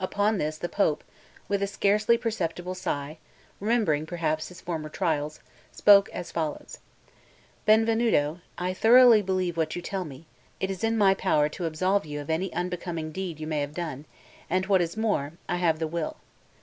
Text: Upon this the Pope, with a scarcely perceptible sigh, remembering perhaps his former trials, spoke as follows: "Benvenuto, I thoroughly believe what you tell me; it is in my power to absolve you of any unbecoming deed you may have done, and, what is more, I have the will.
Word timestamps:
Upon 0.00 0.38
this 0.38 0.56
the 0.56 0.66
Pope, 0.66 1.04
with 1.46 1.62
a 1.62 1.66
scarcely 1.66 2.16
perceptible 2.16 2.74
sigh, 2.74 3.18
remembering 3.60 4.06
perhaps 4.06 4.48
his 4.48 4.62
former 4.62 4.88
trials, 4.88 5.40
spoke 5.72 6.08
as 6.08 6.32
follows: 6.32 6.78
"Benvenuto, 7.66 8.40
I 8.56 8.72
thoroughly 8.72 9.20
believe 9.20 9.58
what 9.58 9.76
you 9.76 9.82
tell 9.82 10.06
me; 10.06 10.24
it 10.58 10.70
is 10.70 10.82
in 10.82 10.96
my 10.96 11.12
power 11.12 11.50
to 11.50 11.66
absolve 11.66 12.06
you 12.06 12.18
of 12.22 12.30
any 12.30 12.50
unbecoming 12.54 13.12
deed 13.12 13.38
you 13.40 13.46
may 13.46 13.60
have 13.60 13.74
done, 13.74 14.06
and, 14.48 14.64
what 14.64 14.80
is 14.80 14.96
more, 14.96 15.34
I 15.50 15.56
have 15.56 15.80
the 15.80 15.86
will. 15.86 16.16